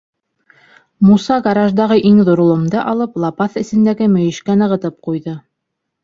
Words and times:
Муса 1.09 1.35
гараждағы 1.47 1.97
иң 2.11 2.21
ҙур 2.29 2.41
ломды 2.47 2.79
алып 2.93 3.19
лапаҫ 3.25 3.59
эсендәге 3.61 4.07
мөйөшкә 4.15 4.55
нығытып 4.63 4.97
ҡуйҙы. 5.09 5.35